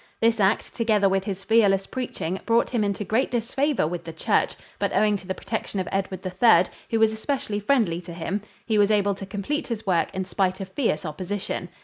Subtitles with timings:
[0.19, 4.55] This act, together with his fearless preaching, brought him into great disfavor with the church,
[4.79, 8.79] but owing to the protection of Edward III, who was especially friendly to him, he
[8.79, 11.69] was able to complete his work in spite of fierce opposition.